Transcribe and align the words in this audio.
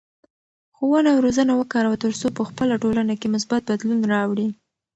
ښوونه 0.75 1.09
او 1.13 1.19
روزنه 1.25 1.53
وکاروه 1.57 1.97
ترڅو 2.03 2.27
په 2.37 2.43
خپله 2.49 2.73
ټولنه 2.83 3.13
کې 3.19 3.33
مثبت 3.35 3.61
بدلون 3.69 4.01
راوړې. 4.13 4.47